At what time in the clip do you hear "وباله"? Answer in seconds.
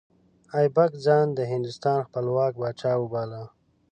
2.97-3.43